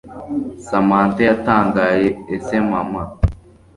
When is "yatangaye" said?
1.29-2.07